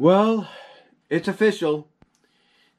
[0.00, 0.48] Well,
[1.10, 1.88] it's official.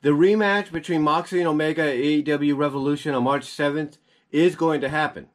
[0.04, 3.98] The rematch between Moxley and Omega at AEW Revolution on March 7th
[4.32, 5.28] is going to happen.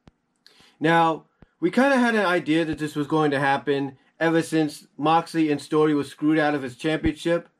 [0.80, 1.26] Now,
[1.60, 5.50] we kind of had an idea that this was going to happen ever since Moxley
[5.50, 7.50] and Story was screwed out of his championship,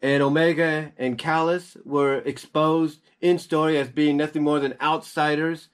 [0.00, 5.68] and Omega and Callis were exposed in Story as being nothing more than outsiders.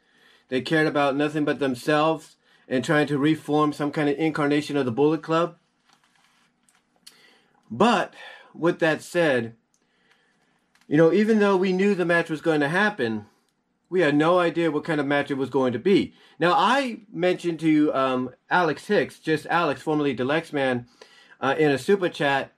[0.49, 2.35] They cared about nothing but themselves
[2.67, 5.57] and trying to reform some kind of incarnation of the Bullet Club.
[7.73, 8.13] But
[8.55, 9.57] with that said,
[10.87, 13.25] you know, even though we knew the match was going to happen,
[13.89, 16.13] we had no idea what kind of match it was going to be.
[16.39, 20.87] Now, I mentioned to um, Alex Hicks, just Alex, formerly Deluxe Man,
[21.41, 22.53] uh, in a super chat,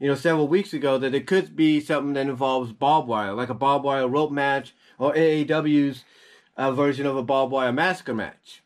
[0.00, 3.50] you know, several weeks ago, that it could be something that involves barbed wire, like
[3.50, 6.04] a barbed wire rope match or AAW's
[6.56, 8.64] uh, version of a barbed wire massacre match.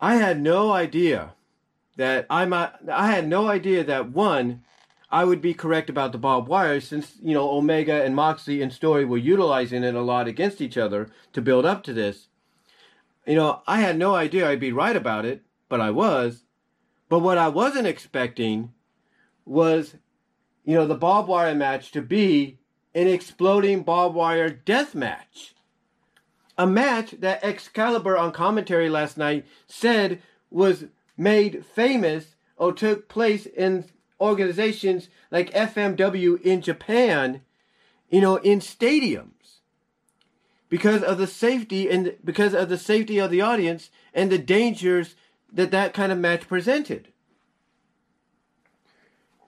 [0.00, 1.34] I had no idea
[1.96, 4.62] that I might, I had no idea that one,
[5.10, 8.72] I would be correct about the barbed wire since, you know, Omega and Moxley and
[8.72, 12.28] Story were utilizing it a lot against each other to build up to this.
[13.26, 16.44] You know, I had no idea I'd be right about it, but I was.
[17.08, 18.72] But what I wasn't expecting
[19.44, 19.96] was,
[20.64, 22.58] you know, the barbed wire match to be
[22.94, 25.54] an exploding barbed wire death match.
[26.56, 30.84] A match that Excalibur on commentary last night said was
[31.20, 33.84] made famous or took place in
[34.20, 37.42] organizations like FMW in Japan,
[38.08, 39.58] you know, in stadiums
[40.70, 45.14] because of the safety and because of the safety of the audience and the dangers
[45.52, 47.08] that that kind of match presented.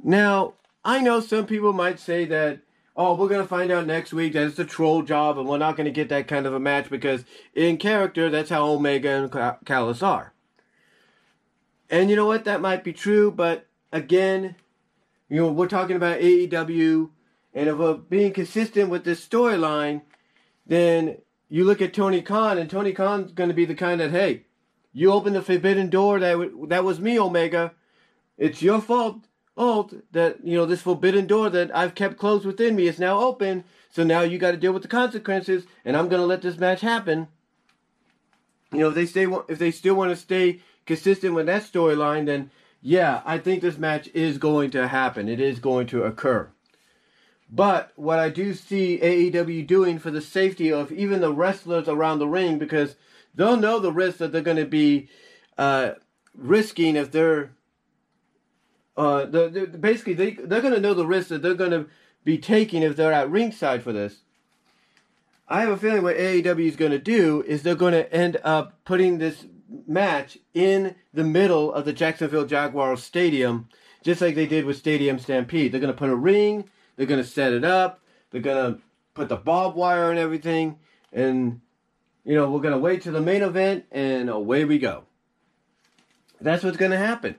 [0.02, 2.60] Now, I know some people might say that,
[2.96, 5.58] oh, we're going to find out next week that it's a troll job and we're
[5.58, 9.10] not going to get that kind of a match because in character, that's how Omega
[9.10, 10.32] and Callis are.
[11.92, 12.46] And you know what?
[12.46, 14.56] That might be true, but again,
[15.28, 17.10] you know, we're talking about AEW,
[17.52, 20.00] and if we're being consistent with this storyline,
[20.66, 21.18] then
[21.50, 24.46] you look at Tony Khan, and Tony Khan's going to be the kind that, hey,
[24.94, 26.18] you opened the forbidden door.
[26.18, 27.72] That w- that was me, Omega.
[28.38, 29.26] It's your fault,
[29.58, 33.18] Alt, that you know this forbidden door that I've kept closed within me is now
[33.20, 33.64] open.
[33.90, 36.56] So now you got to deal with the consequences, and I'm going to let this
[36.56, 37.28] match happen.
[38.72, 42.26] You know, if they stay, if they still want to stay consistent with that storyline,
[42.26, 42.50] then
[42.80, 45.28] yeah, I think this match is going to happen.
[45.28, 46.50] It is going to occur.
[47.48, 52.18] But what I do see AEW doing for the safety of even the wrestlers around
[52.18, 52.96] the ring, because
[53.34, 55.08] they'll know the risk that they're going to be
[55.58, 55.92] uh,
[56.34, 57.52] risking if they're,
[58.96, 61.86] uh, basically they they're going to know the risk that they're going to
[62.24, 64.22] be taking if they're at ringside for this.
[65.46, 68.38] I have a feeling what AEW is going to do is they're going to end
[68.42, 69.44] up putting this
[69.86, 73.68] match in the middle of the Jacksonville Jaguars stadium,
[74.02, 75.72] just like they did with Stadium Stampede.
[75.72, 78.00] They're going to put a ring, they're going to set it up,
[78.30, 78.80] they're going to
[79.14, 80.78] put the barbed wire and everything,
[81.12, 81.60] and,
[82.24, 85.04] you know, we're going to wait to the main event, and away we go.
[86.40, 87.36] That's what's going to happen.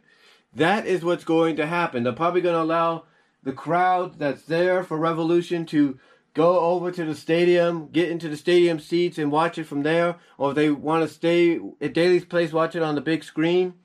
[0.56, 2.04] That is what's going to happen.
[2.04, 3.06] They're probably going to allow
[3.42, 6.00] the crowd that's there for Revolution to
[6.34, 10.18] go over to the stadium, get into the stadium seats and watch it from there,
[10.38, 13.76] or if they want to stay at Daily's place, watch it on the big screen.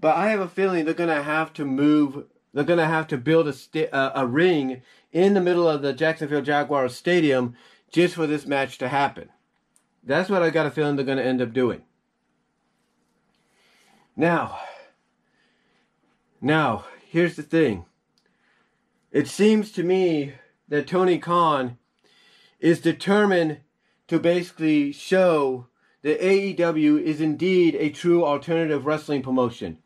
[0.00, 2.26] But I have a feeling they're going to have to move.
[2.52, 4.82] They're going to have to build a, sta- a ring
[5.12, 7.56] in the middle of the Jacksonville Jaguars stadium
[7.90, 9.30] just for this match to happen.
[10.04, 11.82] That's what I got a feeling they're going to end up doing.
[14.14, 14.58] Now,
[16.40, 17.86] now, here's the thing.
[19.10, 20.34] It seems to me
[20.68, 21.78] that Tony Khan
[22.60, 23.60] is determined
[24.08, 25.66] to basically show
[26.02, 29.78] that AEW is indeed a true alternative wrestling promotion.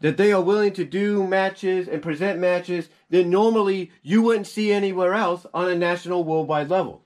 [0.00, 4.72] That they are willing to do matches and present matches that normally you wouldn't see
[4.72, 7.04] anywhere else on a national worldwide level.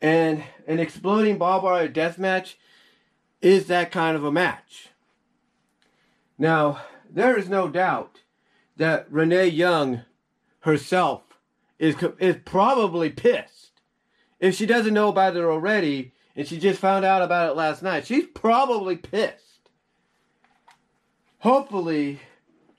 [0.00, 2.58] And an exploding barbed wire death match
[3.40, 4.88] is that kind of a match.
[6.38, 8.20] Now, there is no doubt
[8.76, 10.02] that Renee Young
[10.60, 11.29] herself
[11.80, 13.80] is is probably pissed.
[14.38, 17.82] If she doesn't know about it already and she just found out about it last
[17.82, 19.70] night, she's probably pissed.
[21.38, 22.20] Hopefully,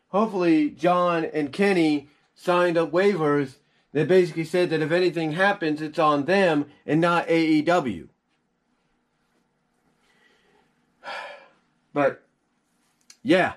[0.10, 3.56] hopefully Jon and Kenny signed up waivers
[3.92, 8.08] that basically said that if anything happens, it's on them and not AEW.
[11.94, 12.24] But
[13.22, 13.56] yeah,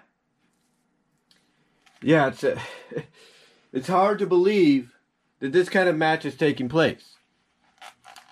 [2.03, 2.61] yeah, it's a,
[3.73, 4.94] it's hard to believe
[5.45, 7.17] that this kind of match is taking place.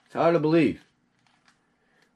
[0.07, 0.83] It's hard to believe.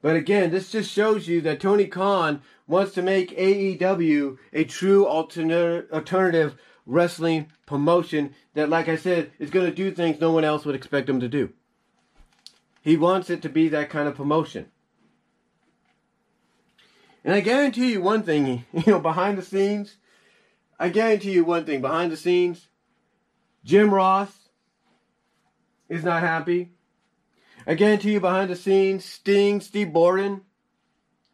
[0.01, 5.07] But again, this just shows you that Tony Khan wants to make AEW a true
[5.07, 6.57] alternative
[6.87, 10.75] wrestling promotion that, like I said, is going to do things no one else would
[10.75, 11.53] expect him to do.
[12.81, 14.71] He wants it to be that kind of promotion.
[17.23, 19.97] And I guarantee you one thing, you know, behind the scenes,
[20.81, 22.69] I guarantee you one thing, behind the scenes,
[23.63, 24.46] Jim Ross
[25.89, 26.73] is not happy.
[27.67, 30.43] I guarantee you behind the scenes, Sting, Steve Borden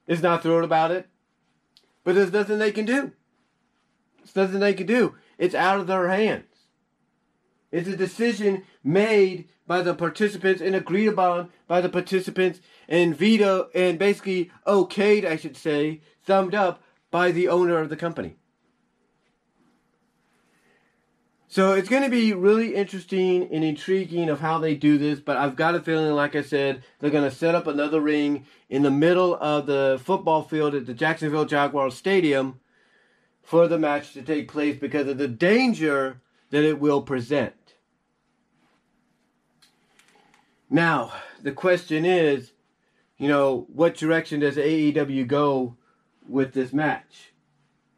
[0.07, 1.09] is not thrilled about it.
[2.05, 3.13] But there's nothing they can do.
[4.19, 5.15] There's nothing they can do.
[5.39, 6.45] It's out of their hands.
[7.71, 13.71] It's a decision made by the participants and agreed upon by the participants and veto
[13.75, 18.37] and basically okayed, I should say, thumbed up by the owner of the company.
[21.53, 25.37] So it's going to be really interesting and intriguing of how they do this, but
[25.37, 28.81] I've got a feeling, like I said, they're going to set up another ring in
[28.81, 32.59] the middle of the football field at the Jacksonville Jaguars Stadium
[33.43, 37.75] for the match to take place because of the danger that it will present.
[40.71, 41.13] Now,
[41.43, 42.53] the question is,
[43.19, 45.77] you know, what direction does AEW go
[46.27, 47.35] with this match?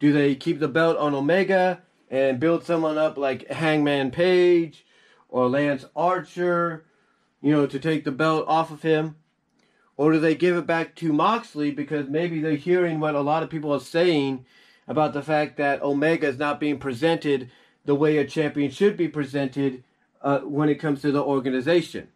[0.01, 1.83] Do they keep the belt on Omega
[2.15, 4.87] and build someone up like Hangman Page
[5.29, 6.85] or Lance Archer,
[7.43, 9.17] you know, to take the belt off of him?
[9.97, 13.43] Or do they give it back to Moxley because maybe they're hearing what a lot
[13.43, 14.47] of people are saying
[14.87, 17.51] about the fact that Omega is not being presented
[17.85, 19.83] the way a champion should be presented
[20.23, 22.07] uh, when it comes to the organization?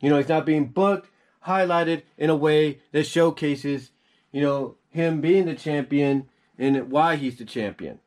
[0.00, 1.10] You know, he's not being booked,
[1.46, 3.90] highlighted in a way that showcases,
[4.32, 7.98] you know, him being the champion and why he's the champion.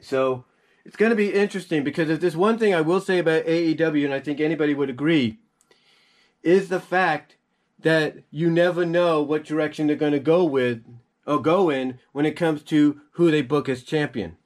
[0.00, 0.44] So
[0.84, 4.04] it's going to be interesting because if there's one thing I will say about AEW,
[4.04, 5.38] and I think anybody would agree,
[6.42, 7.36] is the fact
[7.80, 10.82] that you never know what direction they're going to go with
[11.26, 14.36] or go in when it comes to who they book as champion.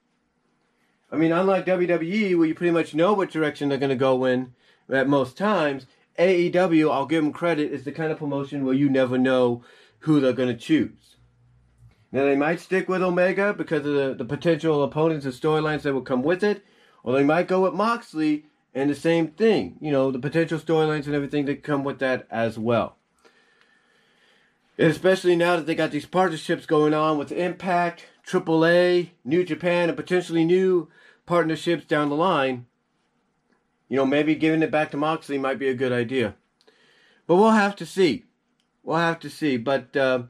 [1.12, 4.24] I mean, unlike WWE, where you pretty much know what direction they're going to go
[4.24, 4.54] in
[4.88, 5.86] at most times,
[6.18, 9.62] AEW, I'll give them credit, is the kind of promotion where you never know
[10.00, 11.16] who they're going to choose.
[12.12, 15.94] Now they might stick with Omega because of the, the potential opponents and storylines that
[15.94, 16.64] will come with it,
[17.04, 19.76] or they might go with Moxley and the same thing.
[19.80, 22.96] You know, the potential storylines and everything that come with that as well.
[24.78, 29.96] Especially now that they got these partnerships going on with Impact, AAA, New Japan, and
[29.96, 30.88] potentially new
[31.26, 32.66] partnerships down the line.
[33.88, 36.34] You know, maybe giving it back to Moxley might be a good idea.
[37.26, 38.24] But we'll have to see.
[38.82, 39.56] We'll have to see.
[39.56, 40.22] But uh,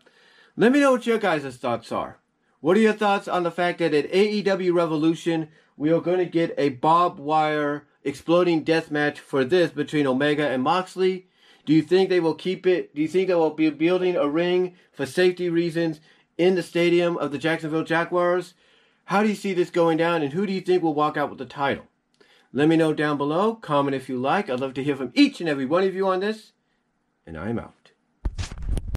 [0.56, 2.18] let me know what your guys' thoughts are.
[2.60, 6.26] What are your thoughts on the fact that at AEW Revolution, we are going to
[6.26, 11.28] get a barbed wire exploding death match for this between Omega and Moxley?
[11.64, 12.94] Do you think they will keep it?
[12.94, 16.00] Do you think they will be building a ring for safety reasons
[16.36, 18.54] in the stadium of the Jacksonville Jaguars?
[19.04, 21.30] How do you see this going down, and who do you think will walk out
[21.30, 21.86] with the title?
[22.52, 23.54] Let me know down below.
[23.54, 24.50] Comment if you like.
[24.50, 26.52] I'd love to hear from each and every one of you on this.
[27.26, 27.79] And I'm out.